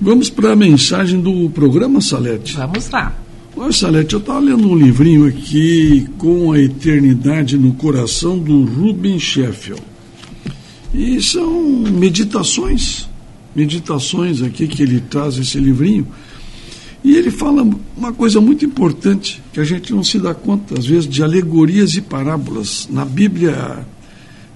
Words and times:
Vamos 0.00 0.30
para 0.30 0.52
a 0.52 0.56
mensagem 0.56 1.20
do 1.20 1.50
programa, 1.50 2.00
Salete. 2.00 2.56
Vamos 2.56 2.88
lá. 2.90 3.12
Olha, 3.56 3.72
Salete, 3.72 4.14
eu 4.14 4.20
estava 4.20 4.38
lendo 4.38 4.68
um 4.68 4.76
livrinho 4.76 5.26
aqui 5.26 6.08
com 6.16 6.52
a 6.52 6.58
eternidade 6.60 7.58
no 7.58 7.74
coração 7.74 8.38
do 8.38 8.64
Ruben 8.64 9.18
Sheffield. 9.18 9.82
E 10.94 11.20
são 11.20 11.60
meditações, 11.90 13.08
meditações 13.56 14.40
aqui 14.40 14.68
que 14.68 14.84
ele 14.84 15.00
traz 15.00 15.36
esse 15.36 15.58
livrinho. 15.58 16.06
E 17.02 17.16
ele 17.16 17.32
fala 17.32 17.68
uma 17.96 18.12
coisa 18.12 18.40
muito 18.40 18.64
importante 18.64 19.42
que 19.52 19.58
a 19.58 19.64
gente 19.64 19.92
não 19.92 20.04
se 20.04 20.20
dá 20.20 20.32
conta, 20.32 20.78
às 20.78 20.86
vezes, 20.86 21.08
de 21.08 21.24
alegorias 21.24 21.94
e 21.94 22.00
parábolas. 22.00 22.88
Na 22.88 23.04
Bíblia 23.04 23.84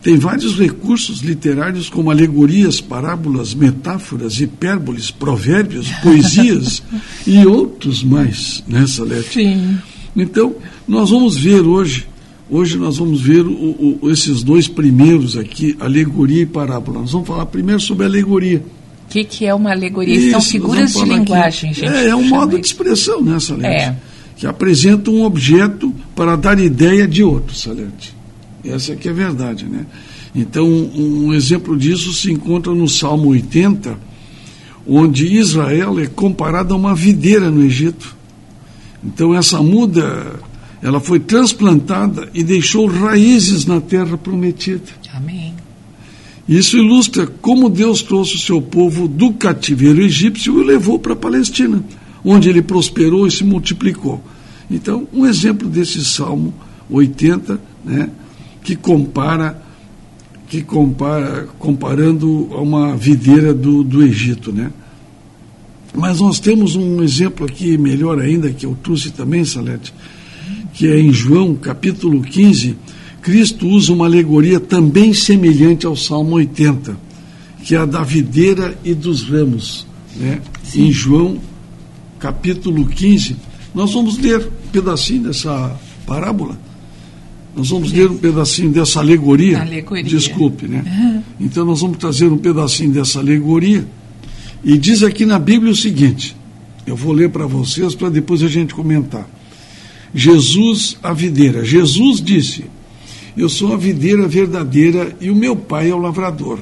tem 0.03 0.17
vários 0.17 0.59
recursos 0.59 1.21
literários, 1.21 1.89
como 1.89 2.11
alegorias, 2.11 2.81
parábolas, 2.81 3.55
metáforas, 3.55 4.41
hipérboles, 4.41 5.13
provérbios, 5.13 5.89
poesias 6.03 6.83
e 7.25 7.47
outros 7.47 8.03
mais, 8.03 8.65
né, 8.67 8.85
Salete? 8.87 9.33
Sim. 9.33 9.79
Então, 10.17 10.57
nós 10.89 11.11
vamos 11.11 11.37
ver 11.37 11.61
hoje, 11.61 12.07
hoje 12.51 12.77
nós 12.79 12.99
vamos 12.99 13.21
ver 13.21 13.47
o, 13.47 13.99
o, 14.03 14.11
esses 14.11 14.43
dois 14.43 14.67
primeiros 14.67 15.37
aqui, 15.37 15.77
alegoria 15.79 16.43
e 16.43 16.47
parábola. 16.47 17.01
Nós 17.01 17.13
vamos 17.13 17.29
falar 17.29 17.47
primeiro 17.47 17.81
sobre 17.81 18.05
alegoria. 18.05 18.63
O 19.07 19.13
que, 19.13 19.23
que 19.23 19.47
é 19.47 19.55
uma 19.55 19.71
alegoria? 19.71 20.17
Isso, 20.17 20.31
São 20.33 20.41
figuras 20.41 20.95
de 20.95 21.05
linguagem, 21.05 21.71
aqui. 21.71 21.81
gente. 21.81 21.95
É, 21.95 22.09
é 22.09 22.17
um 22.17 22.29
modo 22.29 22.59
de 22.59 22.67
expressão, 22.67 23.23
né, 23.23 23.39
Salete? 23.39 23.69
É. 23.69 23.97
Que 24.37 24.47
apresenta 24.49 25.11
um 25.13 25.23
objeto 25.23 25.95
para 26.17 26.35
dar 26.35 26.59
ideia 26.59 27.07
de 27.07 27.23
outro, 27.23 27.55
Salete. 27.55 28.22
Essa 28.65 28.95
que 28.95 29.09
é 29.09 29.11
a 29.11 29.15
verdade, 29.15 29.67
né? 29.67 29.87
Então, 30.35 30.67
um, 30.67 31.27
um 31.27 31.35
exemplo 31.35 31.77
disso 31.77 32.13
se 32.13 32.33
encontra 32.33 32.75
no 32.75 32.89
Salmo 32.89 33.29
80, 33.29 33.99
onde 34.87 35.37
Israel 35.37 35.99
é 36.01 36.07
comparada 36.07 36.73
a 36.73 36.77
uma 36.77 36.95
videira 36.95 37.51
no 37.51 37.63
Egito. 37.63 38.17
Então, 39.05 39.35
essa 39.35 39.61
muda, 39.61 40.41
ela 40.81 41.01
foi 41.01 41.19
transplantada 41.21 42.29
e 42.33 42.43
deixou 42.43 42.87
raízes 42.87 43.67
na 43.67 43.81
terra 43.81 44.17
prometida. 44.17 44.85
Amém. 45.13 45.55
Isso 46.49 46.77
ilustra 46.77 47.27
como 47.27 47.69
Deus 47.69 48.03
trouxe 48.03 48.37
o 48.37 48.39
seu 48.39 48.61
povo 48.61 49.07
do 49.07 49.33
cativeiro 49.33 50.03
egípcio 50.03 50.55
e 50.55 50.63
o 50.63 50.63
levou 50.63 50.99
para 50.99 51.13
a 51.13 51.17
Palestina, 51.17 51.85
onde 52.25 52.49
ele 52.49 52.63
prosperou 52.63 53.27
e 53.27 53.31
se 53.31 53.45
multiplicou. 53.45 54.23
Então, 54.71 55.07
um 55.13 55.27
exemplo 55.27 55.69
desse 55.69 56.05
Salmo 56.05 56.53
80, 56.91 57.61
né, 57.85 58.11
que 58.63 58.77
compara 58.77 59.61
que 60.49 60.61
compara 60.61 61.49
comparando 61.59 62.51
a 62.53 62.61
uma 62.61 62.95
videira 62.95 63.55
do, 63.55 63.83
do 63.83 64.03
Egito, 64.03 64.53
né? 64.53 64.71
Mas 65.95 66.21
nós 66.21 66.39
temos 66.39 66.77
um 66.77 67.03
exemplo 67.03 67.47
aqui 67.47 67.79
melhor 67.79 68.19
ainda 68.21 68.51
que 68.51 68.67
eu 68.67 68.77
trouxe 68.83 69.11
também, 69.11 69.45
Salete, 69.45 69.95
que 70.75 70.87
é 70.87 70.99
em 70.99 71.13
João, 71.13 71.55
capítulo 71.55 72.21
15, 72.23 72.77
Cristo 73.23 73.67
usa 73.67 73.93
uma 73.93 74.05
alegoria 74.05 74.59
também 74.59 75.15
semelhante 75.15 75.87
ao 75.87 75.97
Salmo 75.97 76.35
80, 76.37 76.97
que 77.63 77.75
é 77.75 77.79
a 77.79 77.87
da 77.87 78.03
videira 78.03 78.77
e 78.85 78.95
dos 78.95 79.23
ramos, 79.23 79.87
né? 80.17 80.41
Em 80.75 80.91
João, 80.91 81.39
capítulo 82.19 82.87
15, 82.87 83.37
nós 83.75 83.93
vamos 83.93 84.19
ler 84.19 84.41
um 84.41 84.71
pedacinho 84.71 85.25
dessa 85.25 85.79
parábola. 86.07 86.59
Nós 87.55 87.69
vamos 87.69 87.93
ler 87.93 88.11
um 88.11 88.17
pedacinho 88.17 88.71
dessa 88.71 89.01
alegoria. 89.01 89.61
Alegoria. 89.61 90.05
Desculpe, 90.05 90.67
né? 90.67 91.23
Então 91.39 91.65
nós 91.65 91.81
vamos 91.81 91.99
trazer 91.99 92.27
um 92.29 92.39
pedacinho 92.39 92.91
dessa 92.91 93.19
alegoria. 93.19 93.87
E 94.65 94.79
diz 94.79 95.03
aqui 95.03 95.27
na 95.27 95.39
Bíblia 95.39 95.73
o 95.73 95.77
seguinte: 95.77 96.35
eu 96.87 96.97
vou 96.97 97.13
ler 97.13 97.31
para 97.31 97.47
vocês 97.47 97.95
para 97.95 98.09
depois 98.09 98.43
a 98.43 98.49
gente 98.49 98.75
comentar. 98.75 99.29
Jesus, 100.15 100.97
a 101.03 101.13
videira. 101.13 101.65
Jesus 101.65 102.21
disse: 102.21 102.65
Eu 103.37 103.49
sou 103.49 103.73
a 103.73 103.77
videira 103.77 104.27
verdadeira 104.27 105.17
e 105.21 105.31
o 105.31 105.37
meu 105.37 105.55
pai 105.55 105.91
é 105.91 105.95
o 105.95 105.99
lavrador. 105.99 106.59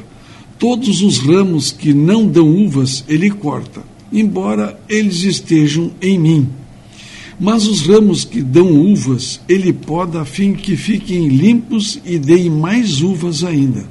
Todos 0.59 1.03
os 1.03 1.19
ramos 1.19 1.73
que 1.73 1.95
não 1.95 2.27
dão 2.27 2.47
uvas, 2.47 3.03
ele 3.09 3.31
corta, 3.31 3.83
embora 4.12 4.79
eles 4.89 5.23
estejam 5.23 5.91
em 6.03 6.19
mim. 6.19 6.49
Mas 7.41 7.67
os 7.67 7.81
ramos 7.87 8.23
que 8.23 8.43
dão 8.43 8.71
uvas, 8.71 9.41
ele 9.49 9.73
poda 9.73 10.21
a 10.21 10.25
fim 10.27 10.53
que 10.53 10.77
fiquem 10.77 11.27
limpos 11.28 11.99
e 12.05 12.19
deem 12.19 12.51
mais 12.51 13.01
uvas 13.01 13.43
ainda. 13.43 13.89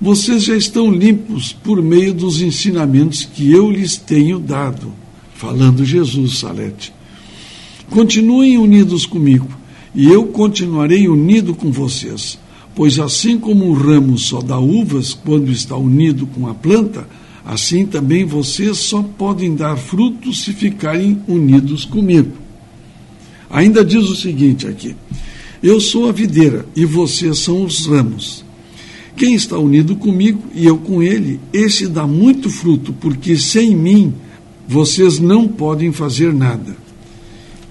Vocês 0.00 0.42
já 0.42 0.56
estão 0.56 0.90
limpos 0.90 1.52
por 1.52 1.80
meio 1.80 2.12
dos 2.12 2.42
ensinamentos 2.42 3.24
que 3.24 3.52
eu 3.52 3.70
lhes 3.70 3.96
tenho 3.96 4.40
dado. 4.40 4.92
Falando 5.32 5.84
Jesus, 5.84 6.38
Salete. 6.38 6.92
Continuem 7.88 8.58
unidos 8.58 9.06
comigo, 9.06 9.48
e 9.94 10.08
eu 10.08 10.26
continuarei 10.26 11.08
unido 11.08 11.54
com 11.54 11.70
vocês. 11.70 12.36
Pois 12.74 12.98
assim 12.98 13.38
como 13.38 13.66
o 13.66 13.74
ramo 13.74 14.18
só 14.18 14.40
dá 14.40 14.58
uvas 14.58 15.14
quando 15.14 15.52
está 15.52 15.76
unido 15.76 16.26
com 16.26 16.48
a 16.48 16.54
planta, 16.54 17.06
assim 17.44 17.86
também 17.86 18.24
vocês 18.24 18.78
só 18.78 19.02
podem 19.02 19.54
dar 19.54 19.76
frutos 19.76 20.44
se 20.44 20.52
ficarem 20.52 21.22
unidos 21.26 21.84
comigo. 21.84 22.32
Ainda 23.48 23.84
diz 23.84 24.08
o 24.08 24.14
seguinte 24.14 24.66
aqui: 24.66 24.94
Eu 25.62 25.80
sou 25.80 26.08
a 26.08 26.12
videira 26.12 26.66
e 26.76 26.84
vocês 26.84 27.38
são 27.38 27.64
os 27.64 27.86
ramos. 27.86 28.44
Quem 29.16 29.34
está 29.34 29.58
unido 29.58 29.96
comigo 29.96 30.42
e 30.54 30.66
eu 30.66 30.78
com 30.78 31.02
ele, 31.02 31.40
esse 31.52 31.86
dá 31.86 32.06
muito 32.06 32.48
fruto, 32.48 32.92
porque 32.92 33.36
sem 33.36 33.74
mim 33.76 34.14
vocês 34.66 35.18
não 35.18 35.48
podem 35.48 35.92
fazer 35.92 36.32
nada. 36.32 36.76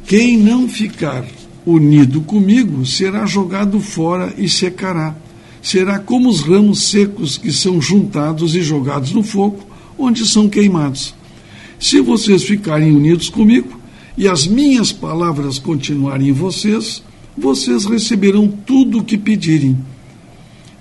Quem 0.06 0.38
não 0.38 0.68
ficar 0.68 1.26
unido 1.66 2.22
comigo 2.22 2.86
será 2.86 3.26
jogado 3.26 3.80
fora 3.80 4.34
e 4.38 4.50
secará. 4.50 5.16
Será 5.62 6.00
como 6.00 6.30
os 6.30 6.42
ramos 6.42 6.84
secos 6.84 7.38
que 7.38 7.52
são 7.52 7.82
juntados 7.82 8.56
e 8.56 8.62
jogados 8.62 9.12
no 9.12 9.24
fogo, 9.24 9.60
onde 9.98 10.26
são 10.26 10.48
queimados. 10.48 11.14
Se 11.80 12.02
vocês 12.02 12.44
ficarem 12.44 12.92
unidos 12.92 13.30
comigo 13.30 13.80
e 14.18 14.28
as 14.28 14.48
minhas 14.48 14.92
palavras 14.92 15.60
continuarem 15.60 16.30
em 16.30 16.34
vocês, 16.34 17.04
vocês 17.38 17.86
receberão 17.86 18.48
tudo 18.48 19.00
o 19.00 19.04
que 19.04 19.18
pedirem. 19.18 19.78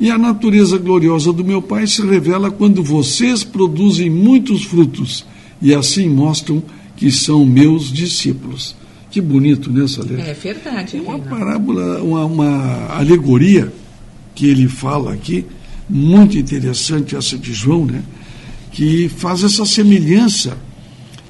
E 0.00 0.10
a 0.10 0.18
natureza 0.18 0.78
gloriosa 0.78 1.32
do 1.32 1.44
meu 1.44 1.60
Pai 1.60 1.86
se 1.86 2.02
revela 2.02 2.50
quando 2.50 2.82
vocês 2.82 3.42
produzem 3.42 4.08
muitos 4.08 4.64
frutos 4.64 5.24
e 5.60 5.74
assim 5.74 6.08
mostram 6.08 6.62
que 6.96 7.10
são 7.10 7.44
meus 7.44 7.92
discípulos. 7.92 8.76
Que 9.10 9.20
bonito, 9.20 9.70
né, 9.72 9.86
Salete? 9.88 10.20
É 10.20 10.34
verdade. 10.34 11.00
Uma 11.00 11.18
parábola, 11.18 12.02
uma, 12.02 12.24
uma 12.24 12.86
alegoria 12.90 13.72
que 14.38 14.46
ele 14.46 14.68
fala 14.68 15.12
aqui, 15.12 15.44
muito 15.90 16.38
interessante 16.38 17.16
essa 17.16 17.36
de 17.36 17.52
João, 17.52 17.84
né? 17.84 18.04
Que 18.70 19.08
faz 19.08 19.42
essa 19.42 19.64
semelhança 19.64 20.56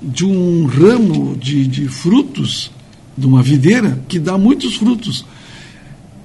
de 0.03 0.27
um 0.27 0.67
ramo 0.67 1.35
de, 1.35 1.67
de 1.67 1.89
frutos, 1.89 2.71
de 3.17 3.25
uma 3.25 3.43
videira, 3.43 3.99
que 4.07 4.19
dá 4.19 4.37
muitos 4.37 4.77
frutos, 4.77 5.25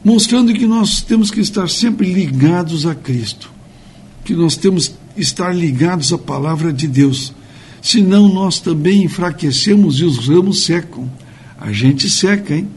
mostrando 0.04 0.54
que 0.54 0.66
nós 0.66 1.02
temos 1.02 1.32
que 1.32 1.40
estar 1.40 1.70
sempre 1.70 2.12
ligados 2.12 2.86
a 2.86 2.94
Cristo, 2.94 3.50
que 4.26 4.34
nós 4.34 4.58
temos 4.58 4.90
que 4.90 5.22
estar 5.22 5.56
ligados 5.56 6.12
à 6.12 6.18
palavra 6.18 6.74
de 6.74 6.86
Deus. 6.86 7.34
Senão 7.82 8.28
nós 8.28 8.60
também 8.60 9.06
enfraquecemos 9.06 10.02
e 10.02 10.04
os 10.04 10.28
ramos 10.28 10.66
secam. 10.66 11.10
A 11.58 11.72
gente 11.72 12.10
seca, 12.10 12.54
hein? 12.54 12.68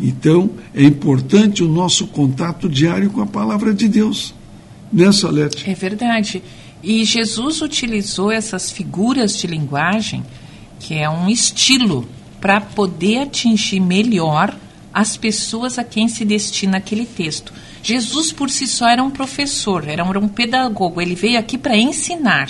Então 0.00 0.50
é 0.74 0.82
importante 0.82 1.62
o 1.62 1.68
nosso 1.68 2.06
contato 2.06 2.68
diário 2.68 3.10
com 3.10 3.20
a 3.20 3.26
palavra 3.26 3.74
de 3.74 3.88
Deus. 3.88 4.34
Nessa 4.92 5.30
né, 5.30 5.42
letra. 5.42 5.70
É 5.70 5.74
verdade. 5.74 6.42
E 6.82 7.04
Jesus 7.04 7.60
utilizou 7.60 8.30
essas 8.30 8.70
figuras 8.70 9.36
de 9.36 9.46
linguagem, 9.46 10.24
que 10.78 10.94
é 10.94 11.10
um 11.10 11.28
estilo, 11.28 12.08
para 12.40 12.60
poder 12.60 13.18
atingir 13.18 13.80
melhor 13.80 14.56
as 14.94 15.16
pessoas 15.16 15.78
a 15.78 15.84
quem 15.84 16.08
se 16.08 16.24
destina 16.24 16.78
aquele 16.78 17.04
texto. 17.04 17.52
Jesus 17.82 18.32
por 18.32 18.48
si 18.50 18.66
só 18.66 18.88
era 18.88 19.02
um 19.02 19.10
professor, 19.10 19.86
era 19.86 20.02
um 20.02 20.28
pedagogo, 20.28 21.00
ele 21.00 21.14
veio 21.14 21.38
aqui 21.38 21.58
para 21.58 21.76
ensinar. 21.76 22.48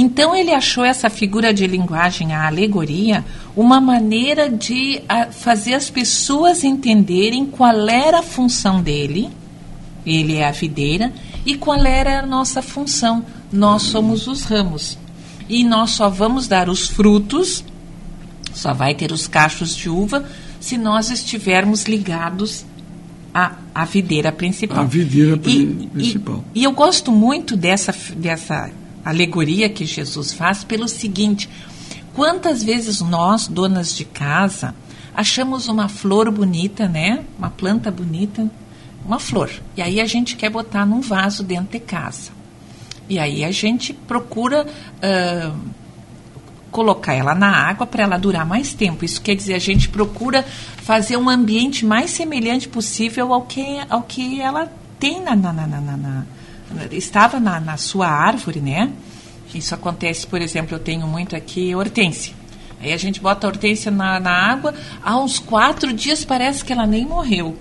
Então 0.00 0.32
ele 0.32 0.52
achou 0.52 0.84
essa 0.84 1.10
figura 1.10 1.52
de 1.52 1.66
linguagem, 1.66 2.32
a 2.32 2.46
alegoria, 2.46 3.24
uma 3.56 3.80
maneira 3.80 4.48
de 4.48 5.02
a, 5.08 5.26
fazer 5.26 5.74
as 5.74 5.90
pessoas 5.90 6.62
entenderem 6.62 7.44
qual 7.44 7.88
era 7.88 8.20
a 8.20 8.22
função 8.22 8.80
dele, 8.80 9.28
ele 10.06 10.36
é 10.36 10.46
a 10.46 10.52
videira, 10.52 11.12
e 11.44 11.56
qual 11.56 11.84
era 11.84 12.20
a 12.20 12.22
nossa 12.24 12.62
função. 12.62 13.24
Nós 13.52 13.82
somos 13.82 14.28
os 14.28 14.44
ramos. 14.44 14.96
E 15.48 15.64
nós 15.64 15.90
só 15.90 16.08
vamos 16.08 16.46
dar 16.46 16.68
os 16.68 16.86
frutos, 16.86 17.64
só 18.54 18.72
vai 18.72 18.94
ter 18.94 19.10
os 19.10 19.26
cachos 19.26 19.74
de 19.74 19.90
uva, 19.90 20.24
se 20.60 20.78
nós 20.78 21.10
estivermos 21.10 21.86
ligados 21.86 22.64
à, 23.34 23.56
à 23.74 23.84
videira 23.84 24.30
principal. 24.30 24.78
A 24.78 24.84
videira 24.84 25.34
e, 25.44 25.88
principal. 25.88 26.44
E, 26.54 26.60
e 26.60 26.64
eu 26.64 26.70
gosto 26.70 27.10
muito 27.10 27.56
dessa, 27.56 27.92
dessa 28.14 28.70
alegoria 29.04 29.68
que 29.68 29.84
Jesus 29.84 30.32
faz 30.32 30.64
pelo 30.64 30.88
seguinte: 30.88 31.48
quantas 32.14 32.62
vezes 32.62 33.00
nós, 33.00 33.48
donas 33.48 33.94
de 33.94 34.04
casa, 34.04 34.74
achamos 35.14 35.68
uma 35.68 35.88
flor 35.88 36.30
bonita, 36.30 36.88
né? 36.88 37.24
Uma 37.38 37.50
planta 37.50 37.90
bonita, 37.90 38.50
uma 39.04 39.18
flor. 39.18 39.50
E 39.76 39.82
aí 39.82 40.00
a 40.00 40.06
gente 40.06 40.36
quer 40.36 40.50
botar 40.50 40.84
num 40.84 41.00
vaso 41.00 41.42
dentro 41.42 41.72
de 41.72 41.80
casa. 41.80 42.30
E 43.08 43.18
aí 43.18 43.44
a 43.44 43.50
gente 43.50 43.92
procura 43.92 44.66
uh, 44.66 45.58
colocar 46.70 47.14
ela 47.14 47.34
na 47.34 47.50
água 47.50 47.86
para 47.86 48.02
ela 48.02 48.18
durar 48.18 48.44
mais 48.44 48.74
tempo. 48.74 49.04
Isso 49.04 49.20
quer 49.20 49.34
dizer, 49.34 49.54
a 49.54 49.58
gente 49.58 49.88
procura 49.88 50.42
fazer 50.42 51.16
um 51.16 51.28
ambiente 51.28 51.84
mais 51.86 52.10
semelhante 52.10 52.68
possível 52.68 53.32
ao 53.32 53.42
que, 53.42 53.80
ao 53.88 54.02
que 54.02 54.40
ela 54.40 54.70
tem 54.98 55.22
na, 55.22 55.34
na, 55.34 55.52
na, 55.52 55.66
na, 55.66 55.80
na 55.80 56.26
estava 56.92 57.40
na, 57.40 57.60
na 57.60 57.76
sua 57.76 58.08
árvore, 58.08 58.60
né? 58.60 58.90
Isso 59.54 59.74
acontece, 59.74 60.26
por 60.26 60.42
exemplo, 60.42 60.74
eu 60.74 60.78
tenho 60.78 61.06
muito 61.06 61.34
aqui 61.34 61.74
hortênsia. 61.74 62.34
Aí 62.80 62.92
a 62.92 62.96
gente 62.96 63.20
bota 63.20 63.46
a 63.46 63.50
hortência 63.50 63.90
na, 63.90 64.20
na 64.20 64.30
água, 64.30 64.74
há 65.02 65.18
uns 65.18 65.38
quatro 65.38 65.92
dias 65.92 66.24
parece 66.24 66.64
que 66.64 66.72
ela 66.72 66.86
nem 66.86 67.04
morreu. 67.04 67.56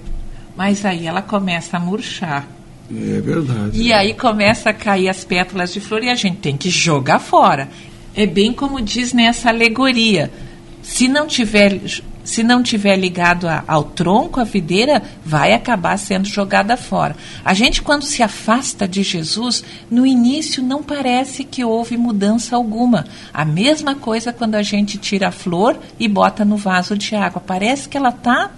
Mas 0.56 0.86
aí 0.86 1.08
ela 1.08 1.22
começa 1.22 1.78
a 1.78 1.80
murchar. 1.80 2.48
É 2.92 3.19
verdade. 3.19 3.81
E 3.81 3.92
aí 3.92 4.14
começa 4.14 4.69
a 4.69 4.74
cair 4.74 5.10
as 5.10 5.24
pétalas 5.24 5.74
de 5.74 5.80
flor 5.80 6.04
e 6.04 6.10
a 6.10 6.16
gente 6.16 6.38
tem 6.38 6.56
que 6.56 6.69
jogar 6.69 7.19
fora. 7.19 7.69
É 8.16 8.25
bem 8.25 8.54
como 8.54 8.81
diz 8.81 9.14
nessa 9.14 9.50
alegoria. 9.50 10.31
Se 10.82 11.08
não 11.08 11.28
tiver 11.28 11.80
se 12.28 12.44
não 12.44 12.62
tiver 12.62 12.98
ligado 12.98 13.48
a, 13.48 13.64
ao 13.66 13.86
tronco, 13.86 14.42
a 14.42 14.44
videira, 14.44 15.02
vai 15.24 15.54
acabar 15.54 15.98
sendo 15.98 16.28
jogada 16.28 16.76
fora. 16.76 17.16
A 17.44 17.54
gente, 17.54 17.82
quando 17.82 18.04
se 18.04 18.22
afasta 18.22 18.86
de 18.86 19.02
Jesus, 19.02 19.64
no 19.90 20.06
início 20.06 20.62
não 20.62 20.84
parece 20.84 21.46
que 21.46 21.64
houve 21.64 21.96
mudança 21.96 22.54
alguma. 22.58 23.06
A 23.34 23.46
mesma 23.46 23.96
coisa 23.96 24.34
quando 24.34 24.56
a 24.56 24.62
gente 24.62 24.98
tira 24.98 25.30
a 25.30 25.32
flor 25.32 25.80
e 25.98 26.06
bota 26.06 26.44
no 26.44 26.58
vaso 26.58 26.98
de 26.98 27.16
água. 27.16 27.42
Parece 27.42 27.88
que 27.88 27.96
ela 27.96 28.10
está 28.10 28.52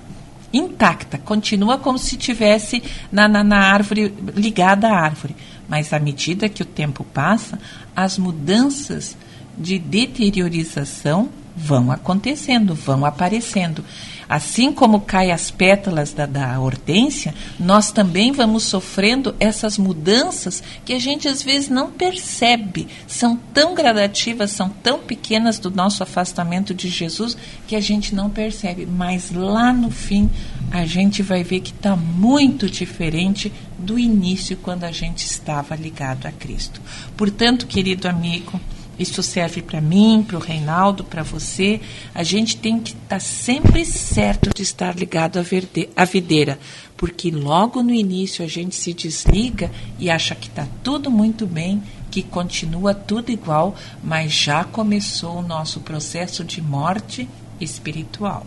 intacta, 0.52 1.20
continua 1.20 1.78
como 1.78 2.00
se 2.00 2.18
tivesse 2.18 2.82
na, 3.12 3.28
na, 3.28 3.44
na 3.44 3.60
árvore, 3.60 4.12
ligada 4.36 4.88
à 4.88 5.00
árvore. 5.00 5.36
Mas 5.68 5.94
à 5.94 6.00
medida 6.00 6.50
que 6.50 6.64
o 6.64 6.66
tempo 6.66 7.04
passa, 7.04 7.60
as 7.96 8.18
mudanças 8.18 9.16
de 9.56 9.78
deteriorização 9.78 11.30
vão 11.60 11.92
acontecendo, 11.92 12.74
vão 12.74 13.06
aparecendo. 13.06 13.84
Assim 14.30 14.72
como 14.72 15.02
caem 15.02 15.32
as 15.32 15.50
pétalas 15.50 16.14
da, 16.14 16.28
da 16.28 16.60
hortência, 16.60 17.34
nós 17.60 17.92
também 17.92 18.32
vamos 18.32 18.62
sofrendo 18.64 19.36
essas 19.40 19.76
mudanças 19.76 20.62
que 20.86 20.94
a 20.94 21.00
gente 21.00 21.28
às 21.28 21.42
vezes 21.42 21.68
não 21.68 21.90
percebe. 21.90 22.88
São 23.08 23.36
tão 23.36 23.74
gradativas, 23.74 24.52
são 24.52 24.70
tão 24.70 25.00
pequenas 25.00 25.58
do 25.58 25.72
nosso 25.72 26.04
afastamento 26.04 26.76
de 26.76 26.90
Jesus 26.90 27.36
que 27.68 27.76
a 27.76 27.82
gente 27.82 28.14
não 28.14 28.30
percebe. 28.30 28.86
Mas 28.86 29.32
lá 29.32 29.74
no 29.74 29.90
fim, 29.90 30.30
a 30.72 30.86
gente 30.86 31.24
vai 31.24 31.44
ver 31.44 31.62
que 31.62 31.72
está 31.72 31.96
muito 31.96 32.70
diferente 32.70 33.52
do 33.80 33.98
início, 33.98 34.58
quando 34.58 34.84
a 34.84 34.92
gente 34.92 35.26
estava 35.26 35.76
ligado 35.76 36.28
a 36.28 36.32
Cristo. 36.32 36.80
Portanto, 37.18 37.66
querido 37.66 38.08
amigo, 38.08 38.60
isso 39.00 39.24
serve 39.24 39.62
para 39.62 39.80
mim, 39.80 40.24
para 40.28 40.38
o 40.38 40.42
Reinaldo, 40.42 41.06
para 41.06 41.24
você. 41.24 41.80
A 42.14 42.22
gente 42.22 42.58
tem 42.58 42.80
que 42.80 42.92
estar 42.92 43.08
tá 43.08 43.20
sempre 43.20 43.86
certo 43.86 44.50
de 44.54 44.62
estar 44.62 44.96
ligado 44.96 45.40
à, 45.40 45.42
verde, 45.42 45.90
à 45.96 46.04
videira, 46.04 46.60
porque 46.98 47.32
logo 47.32 47.82
no 47.82 47.94
início 47.94 48.44
a 48.44 48.48
gente 48.48 48.76
se 48.76 48.94
desliga 48.94 49.72
e 49.98 50.10
acha 50.10 50.36
que 50.36 50.50
está 50.50 50.68
tudo 50.84 51.10
muito 51.10 51.48
bem, 51.48 51.82
que 52.12 52.22
continua 52.22 52.94
tudo 52.94 53.32
igual, 53.32 53.74
mas 54.04 54.34
já 54.34 54.66
começou 54.66 55.40
o 55.40 55.48
nosso 55.48 55.80
processo 55.80 56.44
de 56.44 56.62
morte 56.62 57.28
espiritual. 57.62 58.46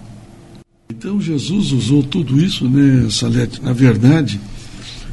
Então 0.90 1.18
Jesus 1.18 1.72
usou 1.72 2.02
tudo 2.02 2.38
isso, 2.38 2.68
né, 2.68 3.08
Salete? 3.08 3.62
Na 3.62 3.72
verdade, 3.72 4.38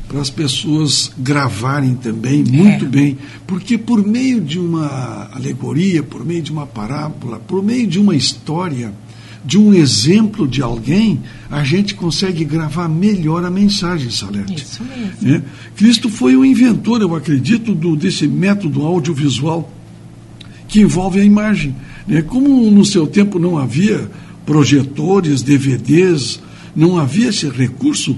para 0.09 0.19
as 0.19 0.29
pessoas 0.31 1.11
gravarem 1.19 1.93
também 1.93 2.43
muito 2.43 2.85
é. 2.85 2.87
bem, 2.87 3.17
porque 3.45 3.77
por 3.77 4.05
meio 4.05 4.41
de 4.41 4.57
uma 4.57 5.29
alegoria, 5.31 6.01
por 6.01 6.25
meio 6.25 6.41
de 6.41 6.51
uma 6.51 6.65
parábola, 6.65 7.39
por 7.39 7.63
meio 7.63 7.85
de 7.85 7.99
uma 7.99 8.15
história, 8.15 8.91
de 9.45 9.59
um 9.59 9.71
exemplo 9.71 10.47
de 10.47 10.63
alguém, 10.63 11.21
a 11.49 11.63
gente 11.63 11.93
consegue 11.93 12.43
gravar 12.43 12.89
melhor 12.89 13.45
a 13.45 13.51
mensagem, 13.51 14.09
Salete. 14.09 14.63
Isso 14.63 14.83
mesmo. 14.83 15.13
Né? 15.21 15.43
Cristo 15.75 16.09
foi 16.09 16.35
o 16.35 16.43
inventor, 16.43 17.01
eu 17.01 17.15
acredito, 17.15 17.75
do, 17.75 17.95
desse 17.95 18.27
método 18.27 18.83
audiovisual 18.83 19.71
que 20.67 20.81
envolve 20.81 21.19
a 21.19 21.23
imagem. 21.23 21.75
Né? 22.07 22.23
Como 22.23 22.69
no 22.71 22.83
seu 22.83 23.05
tempo 23.05 23.37
não 23.37 23.59
havia 23.59 24.09
projetores, 24.43 25.43
DVDs, 25.43 26.39
não 26.75 26.97
havia 26.97 27.29
esse 27.29 27.47
recurso, 27.47 28.17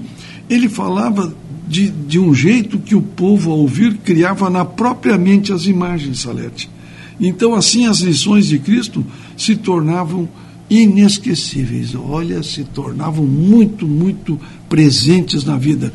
ele 0.49 0.69
falava 0.69 1.35
de, 1.71 1.89
de 1.89 2.19
um 2.19 2.35
jeito 2.35 2.77
que 2.77 2.93
o 2.93 3.01
povo, 3.01 3.49
ao 3.49 3.59
ouvir, 3.59 3.95
criava 3.99 4.49
na 4.49 4.65
própria 4.65 5.17
mente 5.17 5.53
as 5.53 5.65
imagens, 5.65 6.19
Salete. 6.19 6.69
Então, 7.17 7.55
assim, 7.55 7.85
as 7.85 7.99
lições 7.99 8.47
de 8.47 8.59
Cristo 8.59 9.05
se 9.37 9.55
tornavam 9.55 10.27
inesquecíveis. 10.69 11.95
Olha, 11.95 12.43
se 12.43 12.65
tornavam 12.65 13.25
muito, 13.25 13.87
muito 13.87 14.37
presentes 14.67 15.45
na 15.45 15.57
vida. 15.57 15.93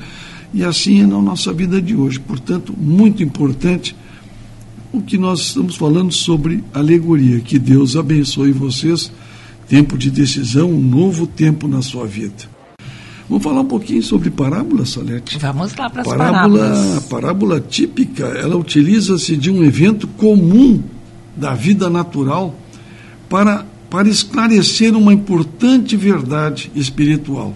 E 0.55 0.65
assim 0.65 1.03
é 1.03 1.07
na 1.07 1.21
nossa 1.21 1.53
vida 1.53 1.83
de 1.83 1.95
hoje. 1.95 2.19
Portanto, 2.21 2.75
muito 2.75 3.23
importante 3.23 3.95
o 4.93 5.03
que 5.03 5.19
nós 5.19 5.41
estamos 5.41 5.77
falando 5.77 6.13
sobre 6.13 6.65
alegoria. 6.73 7.41
Que 7.41 7.59
Deus 7.59 7.97
abençoe 7.97 8.53
vocês. 8.53 9.13
Tempo 9.69 9.99
de 9.99 10.11
decisão, 10.11 10.71
um 10.71 10.81
novo 10.81 11.27
tempo 11.27 11.69
na 11.69 11.83
sua 11.83 12.07
vida. 12.07 12.56
Vamos 13.29 13.43
falar 13.43 13.61
um 13.63 13.67
pouquinho 13.67 14.03
sobre 14.03 14.31
parábola, 14.31 14.87
Salete? 14.87 15.39
Vamos 15.39 15.75
lá 15.75 15.91
para 15.91 16.03
as 16.03 16.09
parábola, 16.09 16.59
parábolas. 16.61 16.97
A 16.97 17.01
parábola 17.03 17.61
típica, 17.61 18.25
ela 18.27 18.57
utiliza-se 18.57 19.37
de 19.37 19.51
um 19.51 19.65
evento 19.65 20.07
comum 20.07 20.81
da 21.37 21.53
vida 21.53 21.91
natural 21.91 22.55
para, 23.29 23.67
para 23.91 24.09
esclarecer 24.09 24.97
uma 24.97 25.13
importante 25.13 25.97
verdade 25.97 26.71
espiritual. 26.75 27.53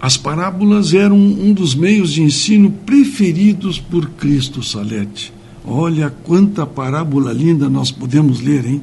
As 0.00 0.16
parábolas 0.16 0.94
eram 0.94 1.16
um 1.16 1.52
dos 1.52 1.74
meios 1.74 2.12
de 2.12 2.22
ensino 2.22 2.70
preferidos 2.70 3.78
por 3.78 4.08
Cristo, 4.10 4.62
Salete. 4.62 5.32
Olha 5.64 6.08
quanta 6.08 6.64
parábola 6.64 7.32
linda 7.32 7.68
nós 7.68 7.90
podemos 7.90 8.40
ler, 8.40 8.64
hein? 8.64 8.82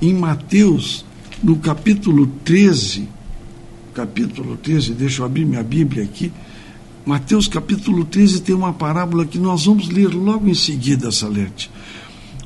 Em 0.00 0.14
Mateus, 0.14 1.04
no 1.42 1.56
capítulo 1.56 2.26
13, 2.44 3.08
capítulo 3.94 4.56
13, 4.56 4.92
deixa 4.92 5.22
eu 5.22 5.26
abrir 5.26 5.44
minha 5.44 5.62
Bíblia 5.62 6.04
aqui. 6.04 6.32
Mateus 7.04 7.48
capítulo 7.48 8.04
13 8.04 8.42
tem 8.42 8.54
uma 8.54 8.72
parábola 8.72 9.24
que 9.24 9.38
nós 9.38 9.64
vamos 9.64 9.88
ler 9.88 10.08
logo 10.08 10.48
em 10.48 10.54
seguida, 10.54 11.10
Salete. 11.10 11.70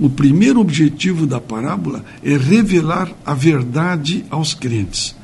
O 0.01 0.09
primeiro 0.09 0.61
objetivo 0.61 1.27
da 1.27 1.41
parábola 1.41 2.05
é 2.23 2.37
revelar 2.37 3.11
a 3.27 3.35
verdade 3.35 4.25
aos 4.31 4.55
crentes. 4.55 5.15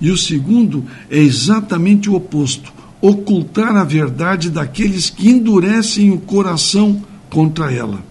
E 0.00 0.10
o 0.10 0.16
segundo 0.16 0.84
é 1.10 1.18
exatamente 1.18 2.10
o 2.10 2.14
oposto: 2.14 2.72
ocultar 3.00 3.76
a 3.76 3.84
verdade 3.84 4.50
daqueles 4.50 5.10
que 5.10 5.28
endurecem 5.28 6.10
o 6.10 6.18
coração 6.18 7.02
contra 7.28 7.72
ela. 7.72 8.02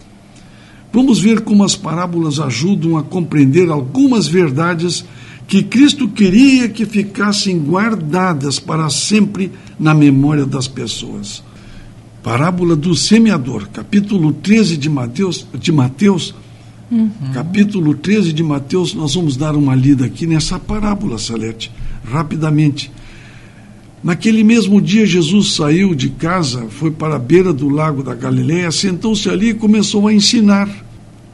Vamos 0.92 1.20
ver 1.20 1.42
como 1.42 1.64
as 1.64 1.76
parábolas 1.76 2.40
ajudam 2.40 2.98
a 2.98 3.04
compreender 3.04 3.70
algumas 3.70 4.28
verdades 4.28 5.06
que 5.50 5.64
Cristo 5.64 6.08
queria 6.08 6.70
que 6.70 6.86
ficassem 6.86 7.58
guardadas 7.58 8.60
para 8.60 8.88
sempre 8.88 9.52
na 9.80 9.96
memória 9.96 10.46
das 10.46 10.68
pessoas. 10.68 11.44
Parábola 12.22 12.76
do 12.76 12.96
semeador, 12.96 13.68
capítulo 13.70 14.32
13 14.32 14.78
de 14.78 14.88
Mateus, 14.88 15.48
de 15.56 15.72
Mateus 15.72 16.36
uhum. 16.92 17.10
capítulo 17.34 17.96
13 17.96 18.32
de 18.32 18.44
Mateus, 18.44 18.94
nós 18.94 19.16
vamos 19.16 19.36
dar 19.36 19.56
uma 19.56 19.74
lida 19.74 20.06
aqui 20.06 20.28
nessa 20.28 20.60
parábola, 20.60 21.18
Salete, 21.18 21.72
rapidamente. 22.06 22.92
Naquele 24.04 24.44
mesmo 24.44 24.80
dia, 24.80 25.04
Jesus 25.04 25.54
saiu 25.54 25.96
de 25.96 26.10
casa, 26.10 26.68
foi 26.70 26.92
para 26.92 27.16
a 27.16 27.20
beira 27.20 27.52
do 27.52 27.70
lago 27.70 28.04
da 28.04 28.14
Galileia, 28.14 28.72
sentou-se 28.72 29.28
ali 29.28 29.50
e 29.50 29.54
começou 29.56 30.08
a 30.08 30.14
ensinar. 30.14 30.70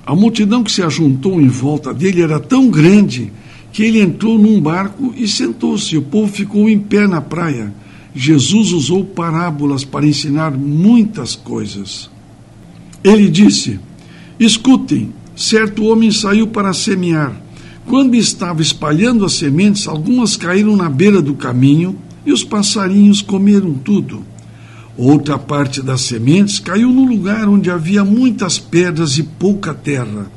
A 0.05 0.15
multidão 0.15 0.63
que 0.63 0.71
se 0.71 0.81
ajuntou 0.81 1.41
em 1.41 1.49
volta 1.49 1.93
dele 1.93 2.21
era 2.21 2.39
tão 2.39 2.69
grande 2.69 3.29
que 3.75 3.83
ele 3.83 3.99
entrou 3.99 4.39
num 4.39 4.61
barco 4.61 5.13
e 5.17 5.27
sentou-se. 5.27 5.97
O 5.97 6.01
povo 6.01 6.31
ficou 6.31 6.69
em 6.69 6.79
pé 6.79 7.05
na 7.09 7.19
praia. 7.19 7.73
Jesus 8.15 8.71
usou 8.71 9.03
parábolas 9.03 9.83
para 9.83 10.07
ensinar 10.07 10.51
muitas 10.51 11.35
coisas. 11.35 12.09
Ele 13.03 13.27
disse: 13.29 13.77
Escutem, 14.39 15.11
certo 15.35 15.83
homem 15.83 16.09
saiu 16.09 16.47
para 16.47 16.71
semear. 16.71 17.35
Quando 17.85 18.15
estava 18.15 18.61
espalhando 18.61 19.25
as 19.25 19.33
sementes, 19.33 19.89
algumas 19.89 20.37
caíram 20.37 20.77
na 20.77 20.89
beira 20.89 21.21
do 21.21 21.33
caminho 21.33 21.97
e 22.25 22.31
os 22.31 22.45
passarinhos 22.45 23.21
comeram 23.21 23.73
tudo. 23.73 24.23
Outra 24.97 25.37
parte 25.37 25.81
das 25.81 25.99
sementes 25.99 26.59
caiu 26.59 26.93
no 26.93 27.03
lugar 27.03 27.49
onde 27.49 27.69
havia 27.69 28.05
muitas 28.05 28.57
pedras 28.57 29.17
e 29.17 29.23
pouca 29.23 29.73
terra. 29.73 30.31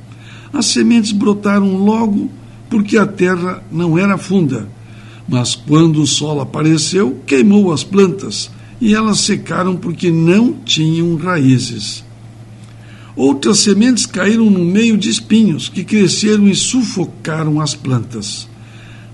As 0.53 0.67
sementes 0.67 1.13
brotaram 1.13 1.77
logo 1.77 2.29
porque 2.69 2.97
a 2.97 3.07
terra 3.07 3.63
não 3.71 3.99
era 3.99 4.19
funda. 4.19 4.69
Mas 5.29 5.55
quando 5.55 6.01
o 6.01 6.07
sol 6.07 6.41
apareceu, 6.41 7.21
queimou 7.27 7.73
as 7.73 7.85
plantas 7.85 8.51
e 8.81 8.95
elas 8.95 9.21
secaram 9.21 9.77
porque 9.77 10.11
não 10.11 10.53
tinham 10.65 11.17
raízes. 11.17 12.05
Outras 13.15 13.59
sementes 13.59 14.07
caíram 14.07 14.49
no 14.49 14.65
meio 14.65 14.97
de 14.97 15.11
espinhos 15.11 15.69
que 15.69 15.83
cresceram 15.83 16.47
e 16.47 16.55
sufocaram 16.55 17.61
as 17.61 17.75
plantas. 17.75 18.49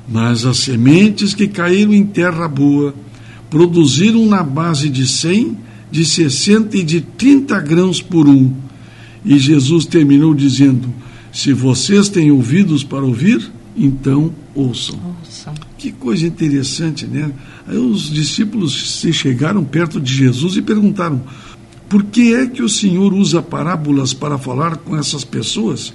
Mas 0.06 0.44
as 0.44 0.58
sementes 0.58 1.32
que 1.32 1.48
caíram 1.48 1.94
em 1.94 2.04
terra 2.04 2.46
boa 2.46 2.94
produziram 3.48 4.26
na 4.26 4.42
base 4.42 4.90
de 4.90 5.06
100, 5.06 5.56
de 5.90 6.04
60 6.04 6.76
e 6.76 6.82
de 6.82 7.00
30 7.00 7.58
grãos 7.60 8.02
por 8.02 8.28
um. 8.28 8.52
E 9.24 9.38
Jesus 9.38 9.86
terminou 9.86 10.34
dizendo: 10.34 10.92
Se 11.34 11.52
vocês 11.52 12.08
têm 12.08 12.30
ouvidos 12.30 12.82
para 12.82 13.04
ouvir, 13.04 13.52
então 13.76 14.32
ouçam. 14.54 14.98
ouçam. 15.20 15.52
Que 15.76 15.92
coisa 15.92 16.26
interessante, 16.26 17.06
né? 17.06 17.30
Aí 17.66 17.76
os 17.76 18.10
discípulos 18.10 19.00
se 19.00 19.12
chegaram 19.12 19.62
perto 19.62 20.00
de 20.00 20.14
Jesus 20.14 20.56
e 20.56 20.62
perguntaram: 20.62 21.20
Por 21.88 22.04
que 22.04 22.32
é 22.32 22.46
que 22.46 22.62
o 22.62 22.68
Senhor 22.68 23.12
usa 23.12 23.42
parábolas 23.42 24.14
para 24.14 24.38
falar 24.38 24.76
com 24.78 24.96
essas 24.96 25.24
pessoas? 25.24 25.92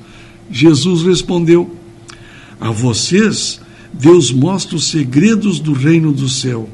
Jesus 0.51 1.01
respondeu: 1.01 1.75
A 2.61 2.69
vocês 2.69 3.59
Deus 3.91 4.31
mostra 4.31 4.75
os 4.75 4.89
segredos 4.89 5.59
do 5.59 5.73
reino 5.73 6.11
do 6.11 6.29
céu 6.29 6.69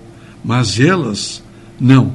mas 0.45 0.79
elas 0.79 1.43
não. 1.79 2.13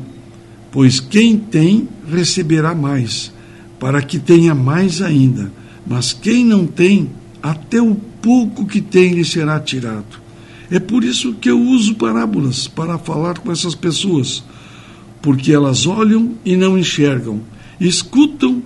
Pois 0.71 1.01
quem 1.01 1.37
tem 1.37 1.89
receberá 2.09 2.77
mais, 2.77 3.33
para 3.81 4.01
que 4.01 4.21
tenha 4.21 4.55
mais 4.55 5.03
ainda. 5.03 5.51
Mas 5.91 6.13
quem 6.13 6.45
não 6.45 6.69
tem, 6.69 7.11
até 7.43 7.83
o 7.83 7.97
pouco 7.97 8.65
que 8.65 8.81
tem 8.81 9.13
lhe 9.13 9.25
será 9.25 9.59
tirado. 9.59 10.21
É 10.71 10.79
por 10.79 11.03
isso 11.03 11.33
que 11.33 11.51
eu 11.51 11.61
uso 11.61 11.97
parábolas 11.97 12.69
para 12.69 12.97
falar 12.97 13.41
com 13.41 13.51
essas 13.51 13.75
pessoas, 13.75 14.45
porque 15.21 15.53
elas 15.53 15.89
olham 15.89 16.37
e 16.45 16.57
não 16.57 16.79
enxergam, 16.79 17.41
escutam 17.81 18.63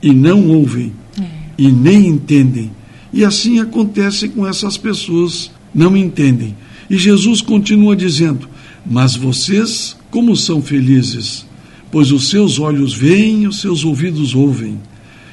e 0.00 0.12
não 0.12 0.50
ouvem, 0.50 0.92
é. 1.20 1.24
e 1.58 1.72
nem 1.72 2.06
entendem. 2.06 2.70
E 3.12 3.24
assim 3.24 3.58
acontece 3.58 4.28
com 4.28 4.46
essas 4.46 4.78
pessoas, 4.78 5.50
não 5.74 5.96
entendem. 5.96 6.54
E 6.88 6.96
Jesus 6.96 7.42
continua 7.42 7.96
dizendo: 7.96 8.48
mas 8.86 9.16
vocês, 9.16 9.96
como 10.12 10.36
são 10.36 10.62
felizes, 10.62 11.44
pois 11.90 12.12
os 12.12 12.28
seus 12.28 12.60
olhos 12.60 12.94
veem, 12.94 13.48
os 13.48 13.60
seus 13.60 13.84
ouvidos 13.84 14.32
ouvem. 14.32 14.78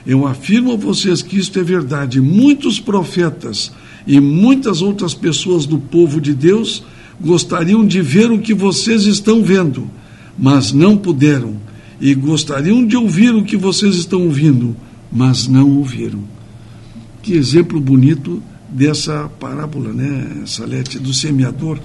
Eu 0.05 0.27
afirmo 0.27 0.73
a 0.73 0.75
vocês 0.75 1.21
que 1.21 1.37
isto 1.37 1.59
é 1.59 1.63
verdade. 1.63 2.21
Muitos 2.21 2.79
profetas 2.79 3.71
e 4.05 4.19
muitas 4.19 4.81
outras 4.81 5.13
pessoas 5.13 5.65
do 5.65 5.79
povo 5.79 6.21
de 6.21 6.33
Deus 6.33 6.83
gostariam 7.19 7.85
de 7.85 8.01
ver 8.01 8.31
o 8.31 8.39
que 8.39 8.53
vocês 8.53 9.05
estão 9.05 9.43
vendo, 9.43 9.89
mas 10.37 10.71
não 10.71 10.97
puderam, 10.97 11.55
e 11.99 12.13
gostariam 12.13 12.85
de 12.85 12.97
ouvir 12.97 13.33
o 13.33 13.43
que 13.43 13.55
vocês 13.55 13.95
estão 13.95 14.23
ouvindo, 14.23 14.75
mas 15.11 15.47
não 15.47 15.77
ouviram. 15.77 16.19
Que 17.23 17.33
exemplo 17.33 17.79
bonito 17.79 18.43
dessa 18.69 19.29
parábola, 19.39 19.93
né, 19.93 20.43
Salete, 20.45 20.99
do 20.99 21.13
semeador 21.13 21.79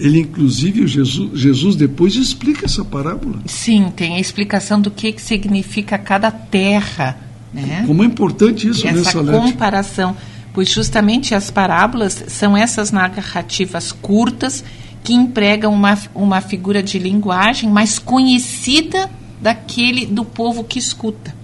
ele, 0.00 0.20
inclusive, 0.20 0.86
Jesus, 0.86 1.38
Jesus 1.38 1.76
depois 1.76 2.16
explica 2.16 2.64
essa 2.64 2.82
parábola. 2.82 3.38
Sim, 3.44 3.92
tem 3.94 4.16
a 4.16 4.20
explicação 4.20 4.80
do 4.80 4.90
que, 4.90 5.12
que 5.12 5.20
significa 5.20 5.98
cada 5.98 6.30
terra. 6.30 7.18
Né? 7.52 7.84
Como 7.86 8.02
é 8.02 8.06
importante 8.06 8.68
isso, 8.68 8.84
né, 8.84 8.92
Essa 8.92 9.22
comparação. 9.22 10.16
Pois 10.52 10.68
justamente 10.68 11.34
as 11.34 11.50
parábolas 11.50 12.24
são 12.28 12.56
essas 12.56 12.90
narrativas 12.90 13.92
curtas 13.92 14.64
que 15.02 15.14
empregam 15.14 15.72
uma, 15.72 15.98
uma 16.14 16.40
figura 16.40 16.82
de 16.82 16.98
linguagem 16.98 17.70
mais 17.70 17.98
conhecida 17.98 19.08
daquele 19.40 20.06
do 20.06 20.24
povo 20.24 20.64
que 20.64 20.78
escuta. 20.78 21.34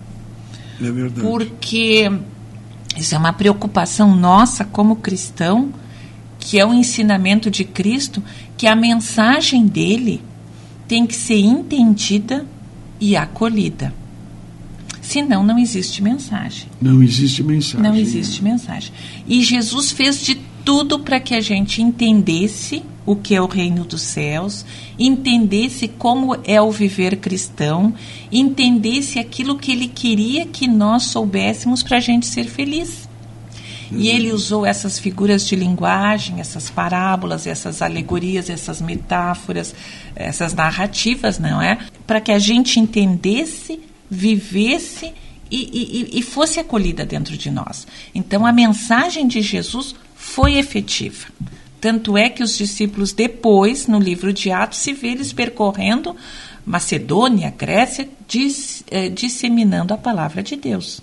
É 0.80 0.90
verdade. 0.90 1.20
Porque 1.26 2.10
isso 2.96 3.14
é 3.14 3.18
uma 3.18 3.32
preocupação 3.32 4.14
nossa 4.14 4.64
como 4.64 4.96
cristão, 4.96 5.70
que 6.38 6.58
é 6.58 6.66
o 6.66 6.74
ensinamento 6.74 7.50
de 7.50 7.64
Cristo, 7.64 8.22
que 8.56 8.66
a 8.66 8.76
mensagem 8.76 9.66
dele 9.66 10.22
tem 10.86 11.06
que 11.06 11.14
ser 11.14 11.38
entendida 11.38 12.46
e 13.00 13.16
acolhida. 13.16 13.92
Senão, 15.06 15.44
não 15.44 15.56
existe 15.56 16.02
mensagem. 16.02 16.66
Não 16.82 17.00
existe 17.00 17.40
mensagem. 17.40 17.80
Não 17.80 17.96
existe 17.96 18.42
mensagem. 18.42 18.92
E 19.28 19.40
Jesus 19.40 19.92
fez 19.92 20.20
de 20.20 20.34
tudo 20.64 20.98
para 20.98 21.20
que 21.20 21.32
a 21.32 21.40
gente 21.40 21.80
entendesse 21.80 22.82
o 23.06 23.14
que 23.14 23.32
é 23.32 23.40
o 23.40 23.46
reino 23.46 23.84
dos 23.84 24.02
céus, 24.02 24.66
entendesse 24.98 25.86
como 25.86 26.36
é 26.42 26.60
o 26.60 26.72
viver 26.72 27.18
cristão, 27.18 27.94
entendesse 28.32 29.20
aquilo 29.20 29.56
que 29.56 29.70
ele 29.70 29.86
queria 29.86 30.44
que 30.44 30.66
nós 30.66 31.04
soubéssemos 31.04 31.84
para 31.84 31.98
a 31.98 32.00
gente 32.00 32.26
ser 32.26 32.46
feliz. 32.46 33.08
E 33.92 34.08
ele 34.08 34.32
usou 34.32 34.66
essas 34.66 34.98
figuras 34.98 35.46
de 35.46 35.54
linguagem, 35.54 36.40
essas 36.40 36.68
parábolas, 36.68 37.46
essas 37.46 37.80
alegorias, 37.80 38.50
essas 38.50 38.82
metáforas, 38.82 39.72
essas 40.16 40.52
narrativas, 40.52 41.38
não 41.38 41.62
é? 41.62 41.78
Para 42.04 42.20
que 42.20 42.32
a 42.32 42.40
gente 42.40 42.80
entendesse, 42.80 43.85
vivesse 44.10 45.12
e, 45.50 46.10
e, 46.12 46.18
e 46.18 46.22
fosse 46.22 46.58
acolhida 46.58 47.04
dentro 47.04 47.36
de 47.36 47.50
nós. 47.50 47.86
Então 48.14 48.44
a 48.44 48.52
mensagem 48.52 49.26
de 49.26 49.40
Jesus 49.40 49.94
foi 50.14 50.56
efetiva. 50.56 51.28
Tanto 51.80 52.16
é 52.16 52.28
que 52.28 52.42
os 52.42 52.56
discípulos, 52.56 53.12
depois, 53.12 53.86
no 53.86 53.98
livro 53.98 54.32
de 54.32 54.50
Atos, 54.50 54.78
se 54.78 54.92
vê 54.92 55.08
eles 55.08 55.32
percorrendo 55.32 56.16
Macedônia, 56.64 57.54
Grécia, 57.56 58.08
dis, 58.26 58.82
eh, 58.90 59.08
disseminando 59.08 59.94
a 59.94 59.98
palavra 59.98 60.42
de 60.42 60.56
Deus. 60.56 61.00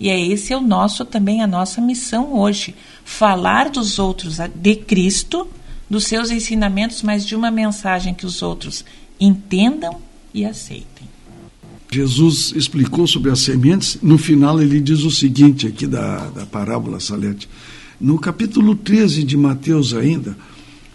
E 0.00 0.10
é 0.10 0.20
esse 0.20 0.52
é 0.52 0.56
o 0.56 0.60
nosso 0.60 1.04
também 1.04 1.42
a 1.42 1.46
nossa 1.46 1.80
missão 1.80 2.34
hoje, 2.34 2.74
falar 3.04 3.70
dos 3.70 3.98
outros 3.98 4.38
de 4.54 4.76
Cristo, 4.76 5.48
dos 5.88 6.04
seus 6.04 6.30
ensinamentos, 6.30 7.02
mas 7.02 7.24
de 7.24 7.36
uma 7.36 7.50
mensagem 7.50 8.12
que 8.12 8.26
os 8.26 8.42
outros 8.42 8.84
entendam 9.20 10.00
e 10.34 10.44
aceitem. 10.44 10.95
Jesus 11.90 12.52
explicou 12.56 13.06
sobre 13.06 13.30
as 13.30 13.40
sementes, 13.40 13.98
no 14.02 14.18
final 14.18 14.60
ele 14.60 14.80
diz 14.80 15.02
o 15.02 15.10
seguinte 15.10 15.66
aqui 15.66 15.86
da, 15.86 16.28
da 16.28 16.46
parábola 16.46 17.00
Salete. 17.00 17.48
No 18.00 18.18
capítulo 18.18 18.74
13 18.74 19.22
de 19.22 19.36
Mateus 19.36 19.94
ainda, 19.94 20.36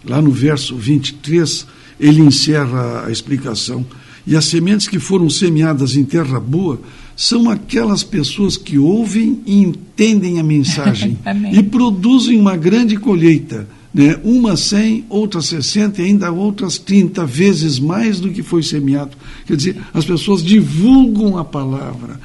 lá 0.04 0.20
no 0.20 0.30
verso 0.30 0.76
23, 0.76 1.66
ele 1.98 2.20
encerra 2.20 3.06
a 3.06 3.10
explicação. 3.10 3.84
E 4.26 4.36
as 4.36 4.44
sementes 4.44 4.86
que 4.86 5.00
foram 5.00 5.28
semeadas 5.28 5.96
em 5.96 6.04
terra 6.04 6.38
boa 6.38 6.80
são 7.16 7.50
aquelas 7.50 8.04
pessoas 8.04 8.56
que 8.56 8.78
ouvem 8.78 9.40
e 9.44 9.62
entendem 9.62 10.38
a 10.38 10.42
mensagem 10.42 11.18
e 11.52 11.62
produzem 11.62 12.38
uma 12.38 12.56
grande 12.56 12.96
colheita. 12.96 13.66
Né? 13.92 14.18
Uma 14.24 14.56
100, 14.56 15.04
outras 15.08 15.46
60 15.46 16.00
e 16.00 16.06
ainda 16.06 16.30
outras 16.30 16.78
30 16.78 17.26
vezes 17.26 17.78
mais 17.78 18.20
do 18.20 18.30
que 18.30 18.42
foi 18.42 18.62
semeado. 18.62 19.16
Quer 19.46 19.56
dizer, 19.56 19.76
as 19.92 20.04
pessoas 20.04 20.42
divulgam 20.42 21.36
a 21.36 21.44
palavra, 21.44 22.18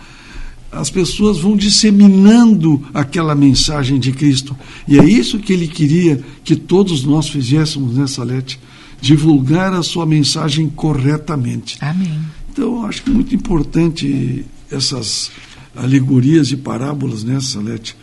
as 0.72 0.90
pessoas 0.90 1.40
vão 1.40 1.58
disseminando 1.58 2.84
aquela 2.94 3.36
mensagem 3.36 4.00
de 4.00 4.12
Cristo. 4.12 4.56
E 4.88 4.98
é 4.98 5.04
isso 5.04 5.40
que 5.40 5.52
ele 5.52 5.68
queria 5.68 6.24
que 6.44 6.56
todos 6.56 7.04
nós 7.04 7.28
fizéssemos 7.28 7.98
nessa 7.98 8.24
lete 8.24 8.60
divulgar 9.02 9.74
a 9.74 9.84
sua 9.84 10.06
mensagem 10.06 10.70
corretamente. 10.70 11.78
Amém. 11.82 12.20
Então, 12.52 12.86
acho 12.86 13.04
que 13.04 13.10
é 13.10 13.14
muito 13.14 13.36
importante 13.36 14.46
essas 14.72 15.32
alegorias 15.76 16.52
e 16.52 16.58
parábolas, 16.58 17.24
né, 17.24 17.40
Salete? 17.40 17.96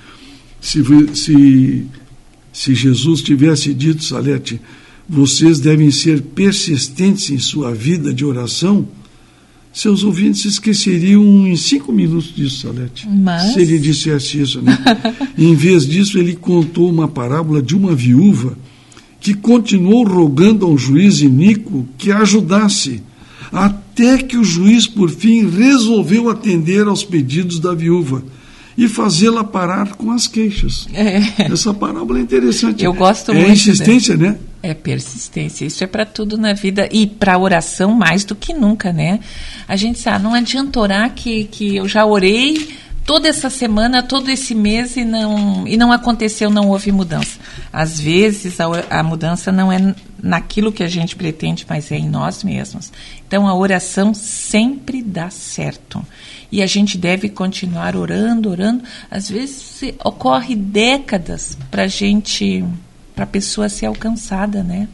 Se, 0.60 0.82
se, 1.14 1.86
se 2.54 2.72
Jesus 2.72 3.20
tivesse 3.20 3.74
dito, 3.74 4.04
Salete, 4.04 4.60
vocês 5.08 5.58
devem 5.58 5.90
ser 5.90 6.22
persistentes 6.22 7.28
em 7.30 7.38
sua 7.38 7.74
vida 7.74 8.14
de 8.14 8.24
oração, 8.24 8.86
seus 9.72 10.04
ouvintes 10.04 10.44
esqueceriam 10.44 11.48
em 11.48 11.56
cinco 11.56 11.92
minutos 11.92 12.32
disso, 12.32 12.60
Salete. 12.60 13.08
Mas... 13.08 13.54
Se 13.54 13.60
ele 13.60 13.76
dissesse 13.80 14.40
isso, 14.40 14.62
né? 14.62 14.78
em 15.36 15.56
vez 15.56 15.84
disso, 15.84 16.16
ele 16.16 16.36
contou 16.36 16.88
uma 16.88 17.08
parábola 17.08 17.60
de 17.60 17.74
uma 17.74 17.92
viúva 17.92 18.56
que 19.20 19.34
continuou 19.34 20.04
rogando 20.04 20.64
ao 20.64 20.78
juiz 20.78 21.20
iníquo 21.22 21.88
que 21.98 22.12
a 22.12 22.18
ajudasse 22.18 23.02
até 23.50 24.18
que 24.18 24.36
o 24.36 24.44
juiz, 24.44 24.86
por 24.86 25.10
fim, 25.10 25.48
resolveu 25.48 26.30
atender 26.30 26.86
aos 26.86 27.02
pedidos 27.02 27.58
da 27.58 27.74
viúva 27.74 28.22
e 28.76 28.88
fazê-la 28.88 29.44
parar 29.44 29.94
com 29.94 30.10
as 30.10 30.26
queixas. 30.26 30.88
É. 30.92 31.44
Essa 31.52 31.72
parábola 31.72 32.18
é 32.18 32.22
interessante. 32.22 32.84
Eu 32.84 32.92
gosto 32.92 33.30
é 33.30 33.34
muito. 33.34 33.50
É 33.50 33.52
insistência, 33.52 34.16
né? 34.16 34.36
É 34.62 34.74
persistência. 34.74 35.64
Isso 35.64 35.84
é 35.84 35.86
para 35.86 36.06
tudo 36.06 36.38
na 36.38 36.54
vida 36.54 36.88
e 36.90 37.06
para 37.06 37.38
oração 37.38 37.92
mais 37.92 38.24
do 38.24 38.34
que 38.34 38.52
nunca, 38.54 38.92
né? 38.92 39.20
A 39.68 39.76
gente 39.76 39.98
sabe, 39.98 40.16
ah, 40.16 40.18
não 40.18 40.34
adianta 40.34 40.80
orar 40.80 41.12
que, 41.14 41.44
que 41.44 41.76
eu 41.76 41.86
já 41.86 42.04
orei 42.04 42.74
toda 43.04 43.28
essa 43.28 43.50
semana, 43.50 44.02
todo 44.02 44.30
esse 44.30 44.54
mês 44.54 44.96
e 44.96 45.04
não, 45.04 45.66
e 45.66 45.76
não 45.76 45.92
aconteceu, 45.92 46.50
não 46.50 46.68
houve 46.68 46.90
mudança. 46.90 47.38
Às 47.72 48.00
vezes 48.00 48.58
a, 48.60 48.66
a 48.90 49.02
mudança 49.02 49.52
não 49.52 49.70
é 49.70 49.94
naquilo 50.22 50.72
que 50.72 50.82
a 50.82 50.88
gente 50.88 51.14
pretende, 51.14 51.66
mas 51.68 51.92
é 51.92 51.96
em 51.96 52.08
nós 52.08 52.42
mesmos. 52.42 52.90
Então 53.26 53.46
a 53.46 53.54
oração 53.54 54.14
sempre 54.14 55.02
dá 55.02 55.28
certo. 55.30 56.04
E 56.54 56.62
a 56.62 56.68
gente 56.68 56.96
deve 56.96 57.28
continuar 57.28 57.96
orando, 57.96 58.48
orando. 58.48 58.84
Às 59.10 59.28
vezes 59.28 59.82
ocorre 60.04 60.54
décadas 60.54 61.58
para 61.68 61.82
a 61.82 61.88
gente 61.88 62.64
para 63.12 63.24
a 63.24 63.26
pessoa 63.26 63.68
ser 63.68 63.86
alcançada, 63.86 64.62
né? 64.62 64.88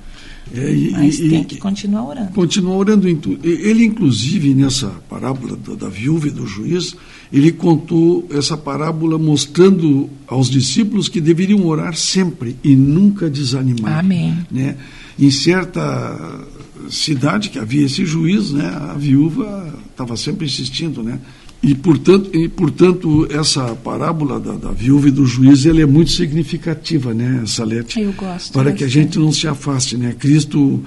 É, 0.54 0.72
e, 0.72 0.90
Mas 0.92 1.20
e, 1.20 1.28
tem 1.28 1.44
que 1.44 1.58
continuar 1.58 2.08
orando. 2.08 2.32
Continuar 2.32 2.76
orando 2.76 3.06
em 3.06 3.14
tudo. 3.14 3.46
Ele, 3.46 3.84
inclusive, 3.84 4.54
nessa 4.54 4.88
parábola 5.06 5.54
da, 5.54 5.74
da, 5.74 5.88
viúva 5.90 6.28
e 6.28 6.30
do 6.30 6.46
juiz, 6.46 6.96
ele 7.30 7.52
contou 7.52 8.26
essa 8.30 8.56
parábola 8.56 9.18
mostrando 9.18 10.08
aos 10.26 10.48
discípulos 10.48 11.10
que 11.10 11.20
deveriam 11.20 11.66
orar 11.66 11.94
sempre 11.94 12.56
e 12.64 12.74
nunca 12.74 13.28
desanimar. 13.28 13.98
Amém. 13.98 14.34
Né? 14.50 14.78
Em 15.18 15.30
certa 15.30 16.46
cidade 16.88 17.50
que 17.50 17.58
havia 17.58 17.84
esse 17.84 18.06
juiz, 18.06 18.50
né, 18.50 18.66
a 18.66 18.94
viúva 18.94 19.78
estava 19.90 20.16
sempre 20.16 20.46
insistindo, 20.46 21.02
né? 21.02 21.20
E 21.62 21.74
portanto, 21.74 22.30
e, 22.34 22.48
portanto 22.48 23.28
essa 23.30 23.74
parábola 23.76 24.40
da, 24.40 24.52
da, 24.52 24.70
viúva 24.70 25.08
e 25.08 25.10
do 25.10 25.26
juiz 25.26 25.66
ela 25.66 25.80
é 25.82 25.86
muito 25.86 26.10
significativa, 26.10 27.12
né, 27.12 27.42
Salete? 27.46 28.00
Eu 28.00 28.12
gosto. 28.12 28.52
Para 28.52 28.72
que 28.72 28.82
a 28.82 28.88
gente 28.88 29.18
não 29.18 29.30
se 29.30 29.46
afaste, 29.46 29.96
né? 29.96 30.14
Cristo 30.18 30.82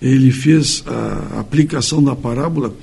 ele 0.00 0.30
fez 0.30 0.84
a 0.86 1.40
aplicação 1.40 2.02
da 2.02 2.14
parábola. 2.14 2.74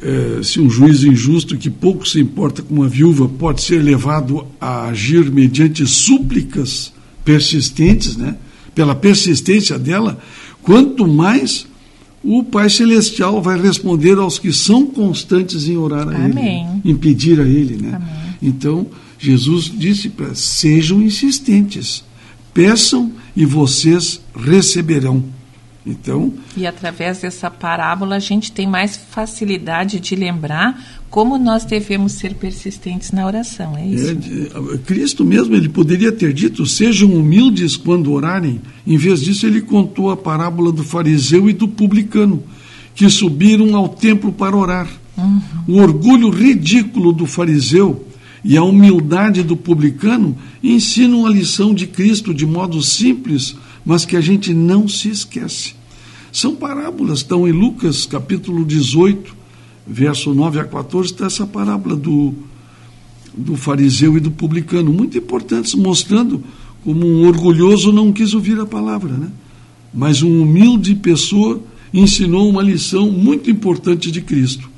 Eh, 0.00 0.40
se 0.42 0.60
um 0.60 0.68
juiz 0.68 1.04
injusto 1.04 1.56
que 1.56 1.70
pouco 1.70 2.06
se 2.08 2.18
importa 2.18 2.62
com 2.62 2.74
uma 2.74 2.88
viúva 2.88 3.28
pode 3.28 3.62
ser 3.62 3.80
levado 3.80 4.44
a 4.60 4.86
agir 4.86 5.30
mediante 5.30 5.86
súplicas 5.86 6.92
persistentes, 7.24 8.16
né? 8.16 8.36
Pela 8.74 8.94
persistência 8.94 9.78
dela, 9.78 10.18
quanto 10.62 11.06
mais 11.06 11.66
o 12.24 12.44
Pai 12.44 12.70
Celestial 12.70 13.42
vai 13.42 13.60
responder 13.60 14.16
aos 14.18 14.38
que 14.38 14.52
são 14.52 14.86
constantes 14.86 15.68
em 15.68 15.76
orar 15.76 16.08
a 16.08 16.24
Amém. 16.24 16.80
Ele, 16.84 16.92
em 16.92 16.96
pedir 16.96 17.40
a 17.40 17.44
Ele. 17.44 17.76
Né? 17.76 17.94
Amém. 17.94 18.36
Então, 18.40 18.86
Jesus 19.18 19.64
disse 19.64 20.08
para 20.08 20.34
sejam 20.34 21.02
insistentes, 21.02 22.04
peçam 22.54 23.12
e 23.36 23.44
vocês 23.44 24.20
receberão. 24.34 25.24
Então, 25.84 26.32
e 26.56 26.64
através 26.64 27.22
dessa 27.22 27.50
parábola 27.50 28.16
a 28.16 28.20
gente 28.20 28.52
tem 28.52 28.68
mais 28.68 28.96
facilidade 28.96 29.98
de 29.98 30.14
lembrar 30.14 31.02
como 31.10 31.36
nós 31.36 31.64
devemos 31.64 32.12
ser 32.12 32.34
persistentes 32.36 33.12
na 33.12 33.26
oração, 33.26 33.76
é 33.76 33.86
isso? 33.86 34.10
É, 34.12 34.78
Cristo 34.78 35.24
mesmo 35.24 35.54
ele 35.54 35.68
poderia 35.68 36.10
ter 36.10 36.32
dito: 36.32 36.64
sejam 36.64 37.12
humildes 37.12 37.76
quando 37.76 38.12
orarem. 38.12 38.60
Em 38.86 38.96
vez 38.96 39.20
disso, 39.20 39.46
ele 39.46 39.60
contou 39.60 40.10
a 40.10 40.16
parábola 40.16 40.72
do 40.72 40.82
fariseu 40.82 41.50
e 41.50 41.52
do 41.52 41.68
publicano 41.68 42.42
que 42.94 43.08
subiram 43.10 43.76
ao 43.76 43.88
templo 43.88 44.32
para 44.32 44.56
orar. 44.56 44.88
Uhum. 45.18 45.40
O 45.68 45.78
orgulho 45.78 46.30
ridículo 46.30 47.12
do 47.12 47.26
fariseu 47.26 48.06
e 48.44 48.56
a 48.56 48.62
humildade 48.62 49.42
do 49.42 49.56
publicano 49.56 50.36
ensinam 50.62 51.26
a 51.26 51.30
lição 51.30 51.74
de 51.74 51.86
Cristo 51.86 52.32
de 52.32 52.46
modo 52.46 52.80
simples 52.82 53.54
mas 53.84 54.04
que 54.04 54.16
a 54.16 54.20
gente 54.20 54.54
não 54.54 54.86
se 54.88 55.08
esquece. 55.08 55.74
São 56.32 56.54
parábolas, 56.54 57.18
estão 57.18 57.46
em 57.46 57.52
Lucas 57.52 58.06
capítulo 58.06 58.64
18, 58.64 59.34
verso 59.86 60.32
9 60.32 60.60
a 60.60 60.64
14, 60.64 61.12
está 61.12 61.26
essa 61.26 61.46
parábola 61.46 61.94
do, 61.94 62.34
do 63.36 63.56
fariseu 63.56 64.16
e 64.16 64.20
do 64.20 64.30
publicano, 64.30 64.92
muito 64.92 65.18
importantes, 65.18 65.74
mostrando 65.74 66.42
como 66.84 67.06
um 67.06 67.26
orgulhoso 67.26 67.92
não 67.92 68.12
quis 68.12 68.34
ouvir 68.34 68.58
a 68.58 68.66
palavra, 68.66 69.12
né? 69.12 69.30
mas 69.92 70.22
uma 70.22 70.42
humilde 70.42 70.94
pessoa 70.94 71.62
ensinou 71.92 72.48
uma 72.48 72.62
lição 72.62 73.10
muito 73.10 73.50
importante 73.50 74.10
de 74.10 74.22
Cristo. 74.22 74.70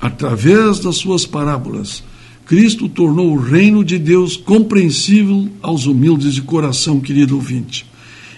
Através 0.00 0.80
das 0.80 0.96
suas 0.96 1.26
parábolas, 1.26 2.02
Cristo 2.46 2.88
tornou 2.88 3.32
o 3.32 3.38
reino 3.38 3.84
de 3.84 3.98
Deus 3.98 4.36
compreensível 4.36 5.48
aos 5.60 5.86
humildes 5.86 6.34
de 6.34 6.42
coração, 6.42 6.98
querido 6.98 7.36
ouvinte. 7.36 7.89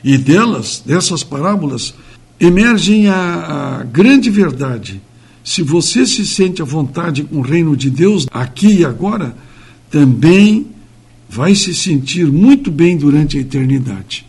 E 0.05 0.19
delas, 0.19 0.83
dessas 0.85 1.23
parábolas, 1.23 1.95
emergem 2.41 3.09
a, 3.09 3.79
a 3.81 3.85
grande 3.85 4.31
verdade. 4.31 5.01
Se 5.45 5.62
você 5.62 6.07
se 6.07 6.27
sente 6.27 6.62
à 6.62 6.65
vontade 6.65 7.25
com 7.25 7.38
o 7.38 7.43
reino 7.43 7.77
de 7.77 7.91
Deus 7.91 8.27
aqui 8.33 8.81
e 8.81 8.85
agora, 8.85 9.35
também 9.91 10.67
vai 11.29 11.55
se 11.55 11.75
sentir 11.75 12.27
muito 12.27 12.71
bem 12.71 12.97
durante 12.97 13.38
a 13.38 13.41
eternidade. 13.41 14.27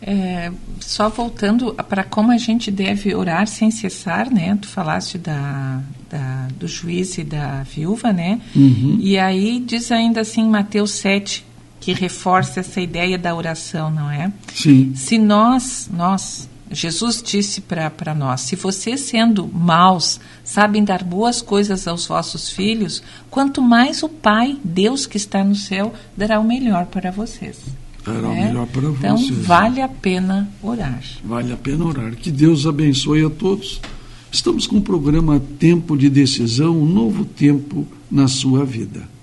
É, 0.00 0.52
só 0.78 1.08
voltando 1.08 1.74
para 1.88 2.04
como 2.04 2.30
a 2.30 2.38
gente 2.38 2.70
deve 2.70 3.14
orar 3.14 3.46
sem 3.48 3.70
cessar, 3.70 4.30
né? 4.30 4.56
Tu 4.60 4.68
falaste 4.68 5.18
da, 5.18 5.80
da 6.08 6.48
do 6.58 6.68
juiz 6.68 7.18
e 7.18 7.24
da 7.24 7.64
viúva, 7.64 8.12
né? 8.12 8.40
Uhum. 8.54 8.98
E 9.00 9.18
aí 9.18 9.58
diz 9.58 9.90
ainda 9.90 10.20
assim 10.20 10.48
Mateus 10.48 10.92
7, 10.92 11.44
que 11.80 11.92
reforça 11.92 12.60
essa 12.60 12.80
ideia 12.80 13.18
da 13.18 13.34
oração, 13.34 13.90
não 13.90 14.10
é? 14.10 14.32
Sim. 14.54 14.92
Se 14.94 15.18
nós, 15.18 15.88
nós, 15.92 16.48
Jesus 16.70 17.22
disse 17.22 17.60
para 17.60 18.14
nós: 18.14 18.40
se 18.42 18.56
vocês, 18.56 19.00
sendo 19.00 19.46
maus, 19.46 20.20
sabem 20.42 20.84
dar 20.84 21.04
boas 21.04 21.40
coisas 21.40 21.86
aos 21.86 22.06
vossos 22.06 22.50
filhos, 22.50 23.02
quanto 23.30 23.62
mais 23.62 24.02
o 24.02 24.08
Pai, 24.08 24.58
Deus 24.64 25.06
que 25.06 25.16
está 25.16 25.44
no 25.44 25.54
céu, 25.54 25.94
dará 26.16 26.40
o 26.40 26.44
melhor 26.44 26.86
para 26.86 27.10
vocês. 27.10 27.58
Dará 28.04 28.28
é? 28.28 28.30
o 28.30 28.34
melhor 28.34 28.66
para 28.66 28.88
então, 28.88 29.16
vocês. 29.16 29.30
Então, 29.30 29.42
vale 29.42 29.80
a 29.80 29.88
pena 29.88 30.48
orar. 30.62 31.02
Vale 31.24 31.52
a 31.52 31.56
pena 31.56 31.84
orar. 31.84 32.14
Que 32.16 32.30
Deus 32.30 32.66
abençoe 32.66 33.24
a 33.24 33.30
todos. 33.30 33.80
Estamos 34.30 34.66
com 34.66 34.76
o 34.76 34.82
programa 34.82 35.40
Tempo 35.58 35.96
de 35.96 36.10
Decisão, 36.10 36.76
um 36.76 36.84
novo 36.84 37.24
tempo 37.24 37.86
na 38.10 38.28
sua 38.28 38.64
vida. 38.64 39.15